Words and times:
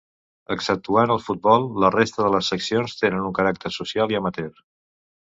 Exceptuant 0.53 1.11
el 1.15 1.19
futbol, 1.25 1.67
la 1.83 1.91
resta 1.95 2.23
de 2.27 2.31
les 2.37 2.49
seccions 2.53 2.97
tenen 3.03 3.29
un 3.29 3.37
caràcter 3.41 3.73
social 3.77 4.15
i 4.15 4.19
amateur. 4.23 4.51